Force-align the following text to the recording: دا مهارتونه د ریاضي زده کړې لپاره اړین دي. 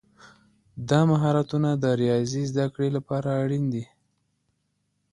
دا 0.89 0.99
مهارتونه 1.11 1.69
د 1.83 1.85
ریاضي 2.01 2.43
زده 2.51 2.65
کړې 2.73 2.89
لپاره 2.97 3.29
اړین 3.41 3.65
دي. 3.73 3.85